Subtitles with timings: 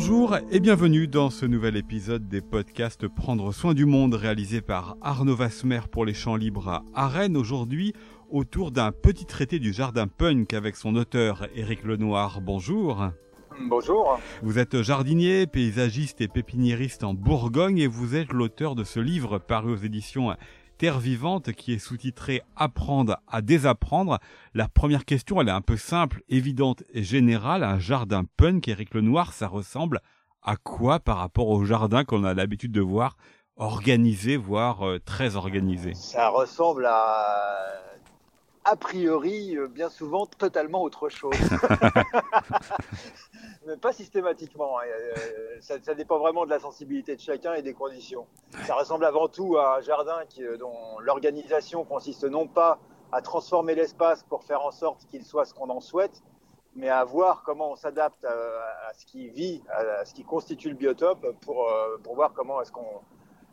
[0.00, 4.96] Bonjour et bienvenue dans ce nouvel épisode des podcasts Prendre soin du monde réalisé par
[5.02, 7.94] Arnaud Vasmer pour les champs libres à Rennes aujourd'hui
[8.30, 12.40] autour d'un petit traité du jardin punk avec son auteur Éric Lenoir.
[12.40, 13.08] Bonjour.
[13.68, 14.20] Bonjour.
[14.40, 19.40] Vous êtes jardinier, paysagiste et pépiniériste en Bourgogne et vous êtes l'auteur de ce livre
[19.40, 20.30] paru aux éditions
[20.78, 24.18] Terre vivante qui est sous-titré Apprendre à désapprendre.
[24.54, 27.64] La première question, elle est un peu simple, évidente et générale.
[27.64, 30.00] Un jardin punk, Éric Lenoir, ça ressemble
[30.40, 33.16] à quoi par rapport au jardin qu'on a l'habitude de voir
[33.56, 35.94] organisé, voire euh, très organisé?
[35.94, 37.87] Ça ressemble à
[38.70, 41.34] a priori, euh, bien souvent, totalement autre chose.
[43.66, 44.78] Mais pas systématiquement.
[44.78, 44.84] Hein.
[44.86, 48.26] Euh, ça, dépend vraiment de la sensibilité de chacun et des conditions.
[48.66, 52.78] Ça ressemble avant tout à un jardin qui, euh, dont l'organisation consiste non pas
[53.10, 56.22] à transformer l'espace pour faire en sorte qu'il soit ce qu'on en souhaite,
[56.76, 60.74] mais à voir comment on s'adapte à, ce qui vit, à, ce qui constitue le
[60.74, 61.66] biotope pour,
[62.02, 63.00] pour voir comment est-ce qu'on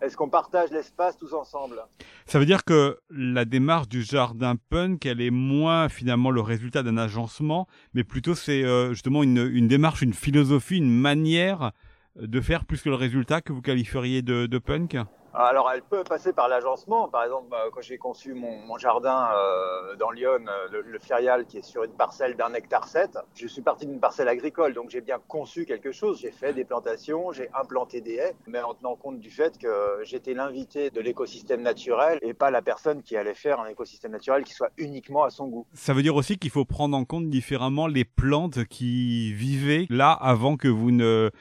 [0.01, 1.81] est-ce qu'on partage l'espace tous ensemble?
[2.25, 6.83] Ça veut dire que la démarche du jardin punk, elle est moins finalement le résultat
[6.83, 11.71] d'un agencement, mais plutôt c'est euh, justement une, démarche, une philosophie, une manière
[12.15, 14.97] de faire plus que le résultat que vous qualifieriez de punk
[15.37, 17.09] alors, elle peut passer par l'agencement.
[17.09, 21.45] Par exemple, bah, quand j'ai conçu mon, jardin euh, dans Lyon, euh, le, le, Ferial,
[21.45, 24.89] qui est sur une parcelle d'un hectare 7, je suis parti d'une parcelle agricole, donc
[24.89, 26.19] j'ai bien conçu quelque chose.
[26.21, 29.67] J'ai fait des plantations, j'ai implanté des haies, mais en tenant compte du fait que
[30.03, 34.45] j'étais l'invité de l'écosystème naturel et pas la personne qui allait faire un écosystème naturel
[34.45, 35.67] qui soit uniquement à son goût.
[35.73, 40.11] Ça veut dire aussi qu'il faut prendre en compte différemment les plantes qui vivaient là
[40.11, 41.31] avant que vous ne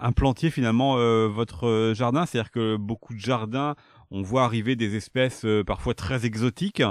[0.00, 3.74] implantiez finalement euh, votre euh, jardin C'est-à-dire que beaucoup de jardins,
[4.10, 6.82] on voit arriver des espèces euh, parfois très exotiques.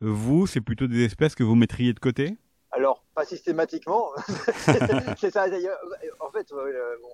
[0.00, 2.36] Vous, c'est plutôt des espèces que vous mettriez de côté?
[2.70, 4.08] Alors, pas systématiquement.
[5.18, 5.78] c'est ça d'ailleurs.
[6.20, 6.48] En fait,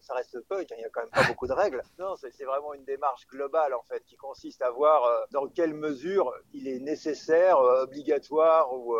[0.02, 1.82] ça reste hein, il n'y a quand même pas beaucoup de règles.
[1.98, 5.02] Non, c'est vraiment une démarche globale, en fait, qui consiste à voir
[5.32, 8.96] dans quelle mesure il est nécessaire, obligatoire ou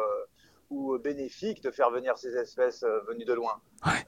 [0.70, 3.60] ou bénéfique de faire venir ces espèces euh, venues de loin.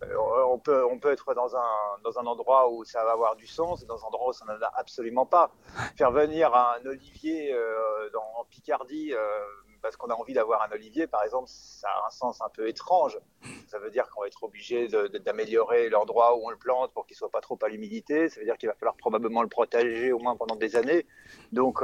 [0.02, 0.14] Euh,
[0.48, 3.46] on, peut, on peut être dans un, dans un endroit où ça va avoir du
[3.46, 5.50] sens, dans un endroit où ça n'en a absolument pas.
[5.96, 9.14] Faire venir un olivier euh, dans, en Picardie
[9.82, 12.68] parce qu'on a envie d'avoir un olivier, par exemple, ça a un sens un peu
[12.68, 13.18] étrange.
[13.66, 17.16] Ça veut dire qu'on va être obligé d'améliorer l'endroit où on le plante pour qu'il
[17.16, 18.28] soit pas trop à l'humidité.
[18.28, 21.06] Ça veut dire qu'il va falloir probablement le protéger au moins pendant des années.
[21.52, 21.82] Donc,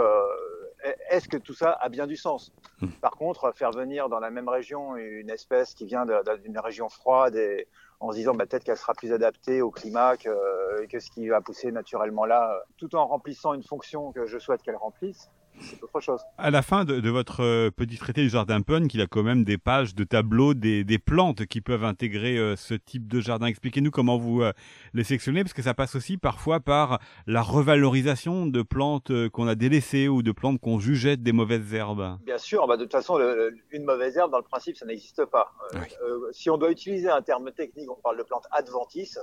[1.10, 2.52] est-ce que tout ça a bien du sens?
[2.80, 2.88] Hmm.
[3.00, 7.36] Par contre, faire venir dans la même région une espèce qui vient d'une région froide
[7.36, 7.66] et
[8.00, 11.28] en se disant bah, peut-être qu'elle sera plus adaptée au climat que, que, ce qui
[11.28, 15.30] va pousser naturellement là, tout en remplissant une fonction que je souhaite qu'elle remplisse,
[15.60, 16.20] c'est autre chose.
[16.38, 19.44] À la fin de, votre euh, petit traité du jardin punk, il a quand même
[19.44, 23.46] des pages de tableaux des, plantes qui peuvent intégrer euh, ce type de jardin.
[23.46, 24.52] Expliquez-nous comment vous euh,
[24.94, 29.54] les sélectionnez, parce que ça passe aussi parfois par la revalorisation de plantes qu'on a
[29.54, 32.18] délaissées ou de plantes qu'on jugeait des mauvaises herbes.
[32.24, 33.18] Bien sûr, bah, de toute façon,
[33.70, 35.52] une mauvaise herbe, dans le principe, ça n'existe pas.
[36.32, 39.18] si on doit utiliser un terme technique, on parle de plante adventice,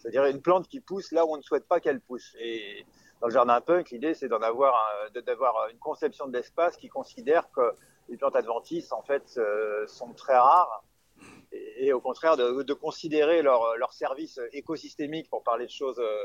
[0.00, 2.34] c'est-à-dire une plante qui pousse là où on ne souhaite pas qu'elle pousse.
[2.40, 2.84] Et
[3.20, 4.74] dans le jardin punk, l'idée c'est d'en avoir,
[5.26, 7.74] d'avoir une conception de l'espace qui considère que
[8.10, 10.84] les plantes adventices en fait euh, sont très rares
[11.52, 16.24] et, au contraire de, considérer leur, leur, service écosystémique pour parler de choses euh,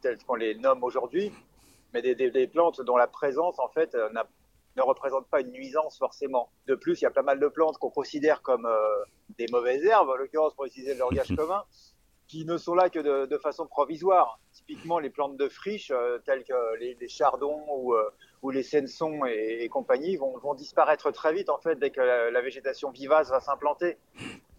[0.00, 1.32] telles qu'on les nomme aujourd'hui,
[1.92, 4.10] mais des, des, plantes dont la présence en fait euh,
[4.76, 6.50] ne représente pas une nuisance forcément.
[6.66, 8.68] De plus, il y a pas mal de plantes qu'on considère comme
[9.38, 11.64] des mauvaises herbes, en l'occurrence pour utiliser le langage commun,
[12.30, 16.44] qui ne sont là que de, façon provisoire typiquement les plantes de friche, euh, telles
[16.44, 18.08] que les, chardons ou, euh,
[18.42, 22.40] ou les sensons et, compagnie, vont, vont, disparaître très vite en fait dès que la,
[22.40, 23.98] végétation vivace va s'implanter.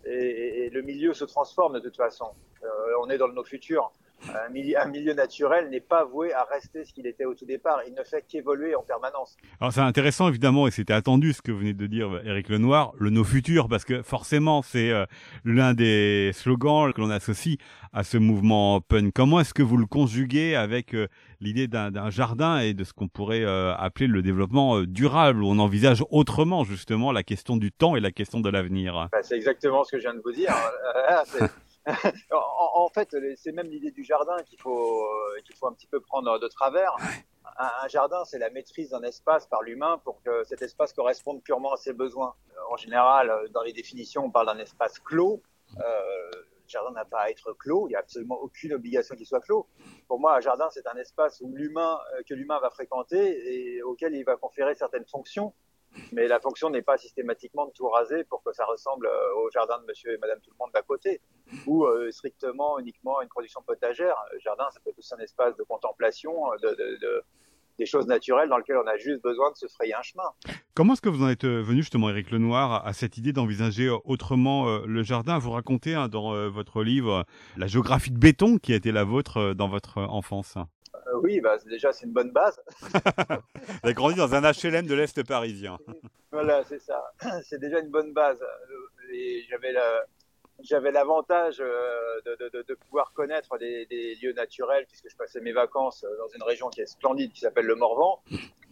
[0.03, 2.31] Et, le milieu se transforme de toute façon.
[2.61, 2.67] Euh,
[2.99, 3.93] on est dans nos futurs.
[4.29, 7.45] Un milieu, un milieu, naturel n'est pas voué à rester ce qu'il était au tout
[7.45, 7.79] départ.
[7.87, 9.37] Il ne fait qu'évoluer en permanence.
[9.59, 12.93] Alors c'est intéressant évidemment et c'était attendu ce que vous venez de dire Eric Lenoir,
[12.97, 14.91] le no futur parce que forcément c'est
[15.43, 17.57] l'un des slogans que l'on associe
[17.93, 19.11] à ce mouvement punk.
[19.13, 21.07] Comment est-ce que vous le conjuguez avec euh,
[21.41, 25.47] l'idée d'un jardin et de ce qu'on pourrait euh, appeler le développement euh, durable, où
[25.47, 29.35] on envisage autrement justement la question du temps et la question de l'avenir bah, C'est
[29.35, 30.53] exactement ce que je viens de vous dire.
[32.31, 35.07] en, fait, c'est même l'idée du jardin qu'il faut,
[35.45, 36.95] qu'il faut un petit peu prendre de travers.
[37.57, 41.73] Un, jardin, c'est la maîtrise d'un espace par l'humain pour que cet espace corresponde purement
[41.73, 42.35] à ses besoins.
[42.69, 45.41] En général, dans les définitions, on parle d'un espace clos.
[45.79, 46.31] Euh,
[46.71, 49.67] jardin n'a pas à être clos, il n'y a absolument aucune obligation qu'il soit clos.
[50.07, 53.83] Pour moi, un jardin, c'est un espace où l'humain, euh, que l'humain va fréquenter et
[53.83, 55.53] auquel il va conférer certaines fonctions.
[56.11, 59.49] Mais la fonction n'est pas systématiquement de tout raser pour que ça ressemble euh, au
[59.51, 61.21] jardin de monsieur et madame tout le monde d'à côté.
[61.67, 64.15] ou strictement uniquement une production potagère.
[64.31, 67.23] Le jardin, ça peut être aussi un espace de contemplation, de,
[67.77, 70.23] des choses naturelles dans lesquelles on a juste besoin de se frayer un chemin.
[70.73, 74.79] Comment est-ce que vous en êtes venu justement, Éric Lenoir, à cette idée d'envisager autrement
[74.85, 75.39] le jardin?
[75.39, 77.25] Vous racontez hein, dans votre livre
[77.57, 80.57] la géographie de béton qui a été la vôtre dans votre enfance.
[81.11, 82.61] Euh, oui, bah, déjà, c'est une bonne base.
[82.81, 85.77] Vous avez grandi dans un HLM de l'Est parisien.
[86.31, 87.11] voilà, c'est ça.
[87.43, 88.39] C'est déjà une bonne base.
[89.49, 89.73] J'avais
[90.63, 96.27] j'avais l'avantage euh, de, pouvoir connaître des, lieux naturels puisque je passais mes vacances dans
[96.35, 98.21] une région qui est splendide qui s'appelle le Morvan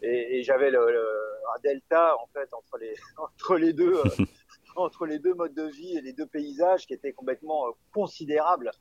[0.02, 4.26] et, j'avais un delta en fait entre les entre les deux euh,
[4.76, 8.72] entre les deux modes de vie et les deux paysages qui étaient complètement considérables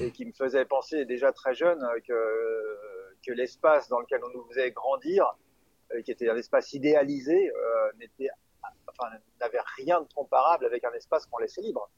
[0.00, 2.78] et qui me faisait penser déjà très jeune que,
[3.26, 5.36] que l'espace dans lequel on nous faisait grandir,
[5.94, 7.92] euh, qui était un espace idéalisé, euh,
[9.40, 11.90] n'avait rien de comparable avec un espace qu'on laissait libre.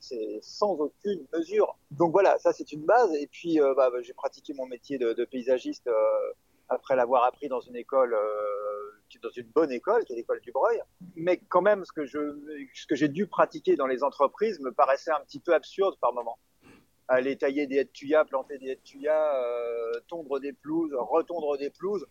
[0.00, 1.76] c'est sans aucune mesure.
[1.90, 3.14] Donc voilà, ça c'est une base.
[3.14, 5.88] Et puis euh, bah, j'ai pratiqué mon métier de, paysagiste
[6.68, 8.16] après l'avoir appris dans une école,
[9.22, 10.80] dans une bonne école, qui est l'école du Breuil.
[11.16, 15.12] Mais quand même, ce que ce que j'ai dû pratiquer dans les entreprises me paraissait
[15.12, 16.38] un petit peu absurde par moment
[17.08, 22.06] aller tailler des de planter des de euh, tondre des pelouses, retondre des pelouses.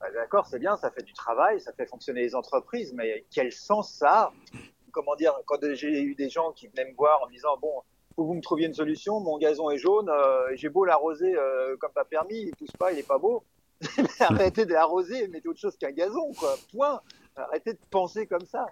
[0.00, 3.52] Bah, d'accord, c'est bien, ça fait du travail, ça fait fonctionner les entreprises, mais quel
[3.52, 4.32] sens ça a?
[4.92, 7.82] Comment dire, quand j'ai eu des gens qui venaient me voir en me disant, bon,
[8.14, 11.34] faut que vous me trouviez une solution, mon gazon est jaune, euh, j'ai beau l'arroser
[11.34, 13.42] euh, comme pas permis, il pousse pas, il est pas beau.
[14.20, 16.54] Arrêtez de l'arroser, mettez autre chose qu'un gazon, quoi.
[16.72, 17.00] Point.
[17.36, 18.66] Arrêtez de penser comme ça.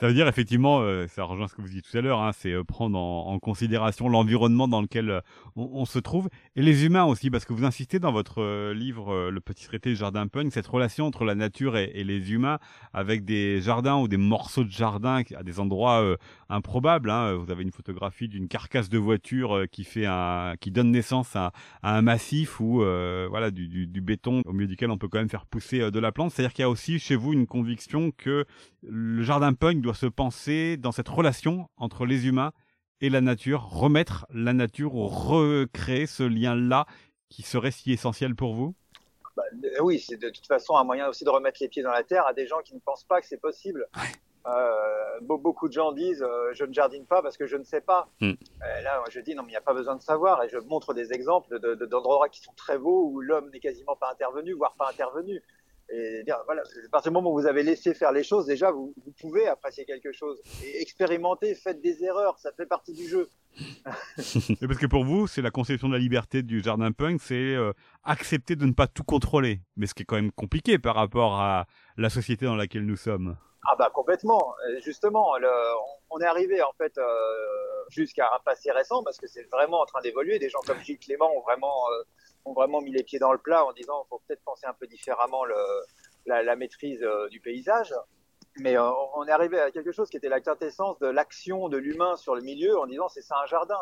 [0.00, 2.30] Ça veut dire effectivement, euh, ça rejoint ce que vous dites tout à l'heure, hein,
[2.32, 5.20] c'est euh, prendre en, considération l'environnement dans lequel euh,
[5.56, 9.40] on, se trouve et les humains aussi, parce que vous insistez dans votre livre Le
[9.40, 12.58] Petit traité Jardin Punk, cette relation entre la nature et, les humains,
[12.92, 16.16] avec des jardins ou des morceaux de jardin à des endroits
[16.48, 17.10] improbables.
[17.10, 17.34] Hein.
[17.34, 21.52] Vous avez une photographie d'une carcasse de voiture qui fait un, qui donne naissance à,
[21.82, 25.30] un massif ou voilà du, du, du, béton au milieu duquel on peut quand même
[25.30, 26.30] faire pousser de la plante.
[26.30, 28.44] C'est-à-dire qu'il y a aussi chez vous une conviction que
[28.82, 32.52] le jardin punk se penser dans cette relation entre les humains
[33.00, 36.86] et la nature, remettre la nature ou recréer ce lien-là
[37.28, 38.74] qui serait si essentiel pour vous?
[39.36, 41.92] Bah, euh, Oui, c'est de toute façon un moyen aussi de remettre les pieds dans
[41.92, 43.86] la terre à des gens qui ne pensent pas que c'est possible.
[44.46, 47.80] Euh, beaucoup de gens disent euh, je ne jardine pas parce que je ne sais
[47.80, 48.08] pas.
[48.20, 48.32] Hmm.
[48.82, 50.94] là, je dis non, mais il n'y a pas besoin de savoir et je montre
[50.94, 54.88] des exemples d'endroits qui sont très beaux où l'homme n'est quasiment pas intervenu, voire pas
[54.88, 55.42] intervenu.
[55.90, 58.70] Et dire, voilà, à partir du moment où vous avez laissé faire les choses, déjà,
[58.70, 60.38] vous, vous pouvez apprécier quelque chose.
[60.62, 63.28] Et expérimenter, faites des erreurs, ça fait partie du jeu.
[64.16, 67.72] parce que pour vous, c'est la conception de la liberté du jardin punk, c'est euh,
[68.04, 69.62] accepter de ne pas tout contrôler.
[69.76, 72.96] Mais ce qui est quand même compliqué par rapport à la société dans laquelle nous
[72.96, 73.36] sommes.
[73.70, 74.54] Ah bah complètement.
[74.82, 75.50] Justement, le,
[76.08, 77.04] on est arrivé en fait euh,
[77.90, 80.38] jusqu'à un passé récent parce que c'est vraiment en train d'évoluer.
[80.38, 82.02] Des gens comme Gilles Clément ont vraiment euh,
[82.46, 84.86] ont vraiment mis les pieds dans le plat en disant faut peut-être penser un peu
[84.86, 85.42] différemment
[86.24, 87.94] la, maîtrise euh, du paysage.
[88.56, 91.76] Mais euh, on est arrivé à quelque chose qui était la quintessence de l'action de
[91.76, 93.80] l'humain sur le milieu en disant c'est ça un jardin.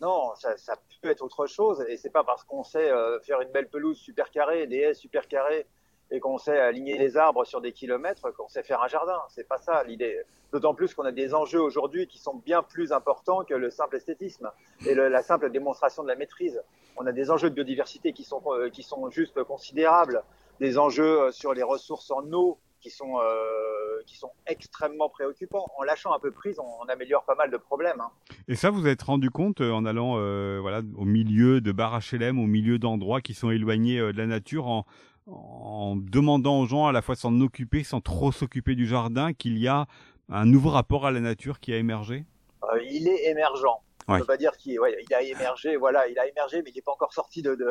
[0.00, 3.40] Non, ça, ça, peut être autre chose et c'est pas parce qu'on sait euh, faire
[3.40, 5.66] une belle pelouse super carrée, des haies super carrées
[6.10, 9.18] et qu'on sait aligner les arbres sur des kilomètres qu'on sait faire un jardin.
[9.28, 10.22] C'est pas ça l'idée.
[10.52, 13.96] D'autant plus qu'on a des enjeux aujourd'hui qui sont bien plus importants que le simple
[13.96, 14.50] esthétisme
[14.86, 16.62] et la simple démonstration de la maîtrise.
[16.96, 20.22] On a des enjeux de biodiversité qui sont, euh, qui sont juste considérables,
[20.60, 25.66] des enjeux euh, sur les ressources en eau qui sont, euh, qui sont extrêmement préoccupants.
[25.76, 28.00] En lâchant un peu prise, on, améliore pas mal de problèmes.
[28.00, 28.10] Hein.
[28.48, 30.14] Et ça, vous êtes rendu compte en allant
[30.60, 34.66] voilà, au milieu de bar HLM, au milieu d'endroits qui sont éloignés de la nature,
[34.68, 34.86] en,
[35.30, 39.58] en demandant aux gens à la fois s'en occuper sans trop s'occuper du jardin, qu'il
[39.58, 39.86] y a
[40.28, 42.24] un nouveau rapport à la nature qui a émergé?
[42.64, 43.82] Euh, Il est émergent.
[44.10, 46.70] On ne peut pas dire qu'il ouais, il a émergé, voilà, il a émergé, mais
[46.70, 47.66] il n'est pas encore sorti de, de,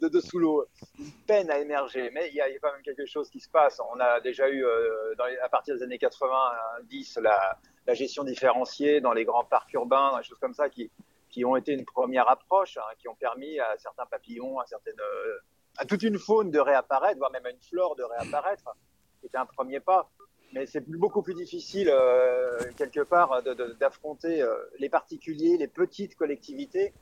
[0.00, 0.64] de, de, sous l'eau.
[0.98, 3.82] Il peine à émerger, mais il y, a, quand même quelque chose qui se passe.
[3.94, 9.02] On a déjà eu, euh, dans à partir des années 90, la, la gestion différenciée
[9.02, 10.90] dans les grands parcs urbains, des choses comme ça, qui,
[11.28, 15.00] qui ont été une première approche, hein, qui ont permis à certains papillons, à certaines
[15.00, 15.38] euh,
[15.76, 18.74] à toute une faune de réapparaître, voire même à une flore de réapparaître,
[19.20, 20.10] qui était un premier pas.
[20.52, 23.42] Mais c'est beaucoup plus difficile, euh, quelque part,
[23.78, 26.92] d'affronter euh, les particuliers, les petites collectivités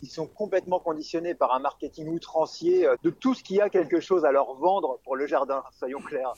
[0.00, 4.00] qui sont complètement conditionnés par un marketing outrancier euh, de tout ce qui a quelque
[4.00, 6.32] chose à leur vendre pour le jardin, soyons clairs.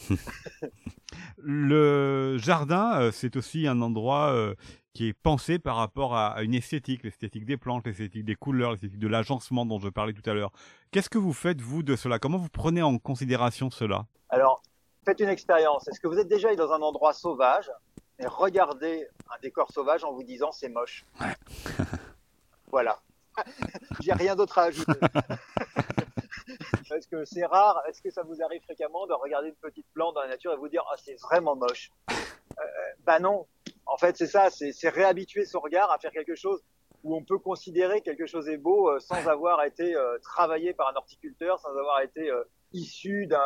[1.38, 4.54] le jardin, c'est aussi un endroit
[4.94, 8.98] qui est pensé par rapport à, une esthétique, l'esthétique des plantes, l'esthétique des couleurs, l'esthétique
[8.98, 10.52] de l'agencement dont je parlais tout à l'heure.
[10.90, 12.18] Qu'est-ce que vous faites, vous, de cela?
[12.18, 14.06] Comment vous prenez en considération cela?
[14.28, 14.62] Alors,
[15.04, 15.86] faites une expérience.
[15.88, 17.70] Est-ce que vous êtes déjà dans un endroit sauvage
[18.18, 21.04] et regardez un décor sauvage en vous disant c'est moche?
[22.70, 23.00] Voilà.
[24.00, 24.92] J'ai rien d'autre à ajouter.
[26.90, 30.14] Est-ce que c'est rare Est-ce que ça vous arrive fréquemment de regarder une petite plante
[30.14, 31.90] dans la nature et vous dire ah c'est vraiment moche?
[32.10, 32.64] Euh,
[33.04, 33.46] Bah non.
[33.98, 36.62] En fait c'est ça, c'est réhabituer son regard à faire quelque chose
[37.02, 40.88] où on peut considérer quelque chose est beau euh, sans avoir été euh, travaillé par
[40.88, 43.38] un horticulteur, sans avoir été euh, issu d'un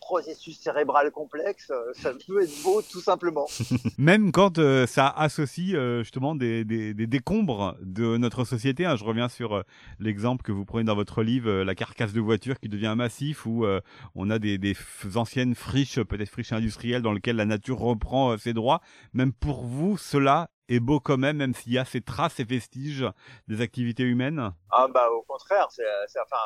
[0.00, 3.46] processus cérébral complexe, ça peut être beau tout simplement.
[3.98, 8.84] Même quand ça associe justement des, des, des, décombres de notre société.
[8.86, 8.96] Hein.
[8.96, 9.62] Je reviens sur
[9.98, 13.46] l'exemple que vous prenez dans votre livre, la carcasse de voiture qui devient un massif,
[13.46, 13.64] où
[14.14, 14.74] on a des, des
[15.14, 18.80] anciennes friches, peut-être friches industrielles, dans lesquelles la nature reprend ses droits.
[19.12, 22.44] Même pour vous, cela est beau quand même, même s'il y a ces traces et
[22.44, 23.06] vestiges
[23.48, 24.52] des activités humaines?
[24.70, 25.84] Ah bah au contraire, c'est,
[26.20, 26.36] enfin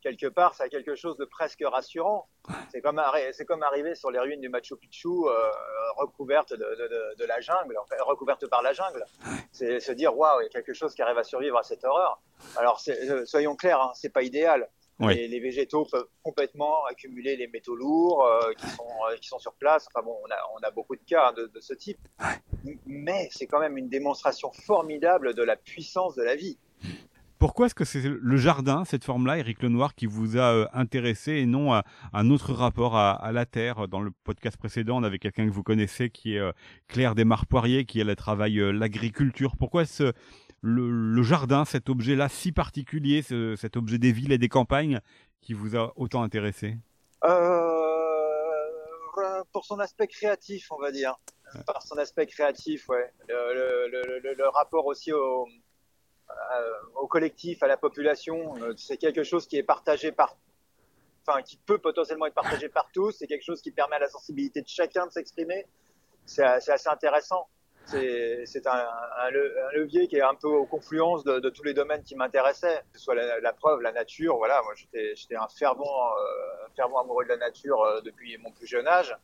[0.00, 2.28] quelque part, ça a quelque chose de presque rassurant.
[2.70, 3.00] C'est comme,
[3.32, 5.50] c'est comme arriver sur les ruines du Machu Picchu euh,
[5.96, 9.04] recouverte de, de, de, la jungle, recouverte par la jungle.
[9.52, 11.84] C'est se dire waouh, il y a quelque chose qui arrive à survivre à cette
[11.84, 12.20] horreur.
[12.56, 14.68] Alors euh, soyons clairs, hein, c'est pas idéal.
[15.08, 19.38] Les, les, végétaux peuvent complètement accumuler les métaux lourds euh, qui, sont, euh, qui sont
[19.38, 19.86] sur place.
[19.88, 21.98] Enfin bon, on a, on a beaucoup de cas de, de ce type.
[22.84, 26.58] Mais c'est quand même une démonstration formidable de la puissance de la vie.
[27.40, 31.32] Pourquoi est-ce que c'est le jardin, cette forme-là, Éric Lenoir, qui vous a euh, intéressé
[31.32, 33.88] et non à, un autre rapport à, à, la terre?
[33.88, 36.52] Dans le podcast précédent, on avait quelqu'un que vous connaissez qui est
[36.86, 39.56] Claire Desmarres-Poirier, qui elle travaille l'agriculture.
[39.58, 40.12] Pourquoi ce
[40.62, 45.00] le, jardin, cet objet-là si particulier, cet objet des villes et des campagnes
[45.40, 46.76] qui vous a autant intéressé?
[47.24, 48.60] Euh,
[49.52, 51.16] Pour son aspect créatif, on va dire.
[51.66, 53.12] Par son aspect créatif, ouais.
[53.28, 55.50] Le, rapport aussi au, euh,
[56.96, 60.36] au, collectif, à la population, euh, c'est quelque chose qui est partagé par,
[61.26, 63.12] enfin, qui peut potentiellement être partagé par tous.
[63.12, 65.66] C'est quelque chose qui permet à la sensibilité de chacun de s'exprimer.
[66.26, 67.48] C'est assez intéressant
[67.86, 69.30] c'est un,
[69.74, 73.04] levier qui est un peu aux confluences de, tous les domaines qui m'intéressaient, que ce
[73.04, 74.36] soit la, preuve, la nature.
[74.36, 78.66] Voilà, moi j'étais un fervent, euh, fervent amoureux de la nature euh, depuis mon plus
[78.66, 79.16] jeune âge.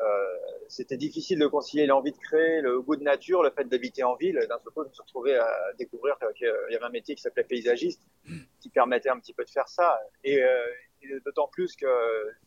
[0.00, 0.36] Euh,
[0.68, 4.14] C'était difficile de concilier l'envie de créer, le goût de nature, le fait d'habiter en
[4.14, 4.38] ville.
[4.48, 7.22] D'un seul coup, je me suis retrouvé à découvrir qu'il y avait un métier qui
[7.22, 8.02] s'appelait paysagiste,
[8.60, 9.98] qui permettait un petit peu de faire ça.
[10.24, 10.66] Et, euh,
[11.24, 11.86] d'autant plus que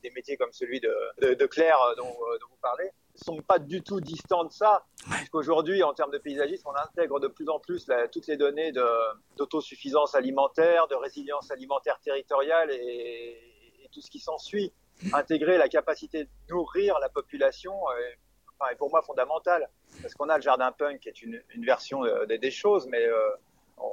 [0.03, 3.81] des métiers comme celui de, de, de Claire dont, dont vous parlez, sont pas du
[3.81, 4.85] tout distants de ça,
[5.17, 8.71] puisqu'aujourd'hui, en termes de paysagisme, on intègre de plus en plus toutes les données
[9.37, 13.39] d'autosuffisance alimentaire, de résilience alimentaire territoriale et,
[13.91, 14.73] tout ce qui s'ensuit.
[15.11, 18.17] Intégrer la capacité de nourrir la population est,
[18.59, 19.69] enfin, est pour moi fondamental,
[20.01, 23.03] parce qu'on a le jardin punk qui est une, une version euh, des choses, mais
[23.05, 23.17] euh,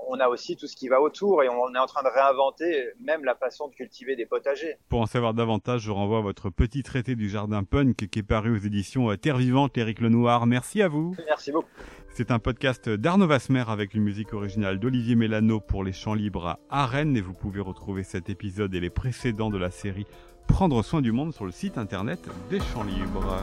[0.09, 2.91] on a aussi tout ce qui va autour et on est en train de réinventer
[3.01, 4.77] même la façon de cultiver des potagers.
[4.89, 8.23] Pour en savoir davantage, je renvoie à votre petit traité du jardin punk qui est
[8.25, 10.47] paru aux éditions Terre Vivante, Éric Lenoir.
[10.47, 11.15] Merci à vous.
[11.27, 11.69] Merci beaucoup.
[12.13, 16.59] C'est un podcast d'Arnaud Vasmer avec une musique originale d'Olivier Mélano pour les Champs Libres
[16.69, 20.07] à Rennes et vous pouvez retrouver cet épisode et les précédents de la série
[20.53, 23.43] Prendre soin du monde sur le site internet des Champs Libres.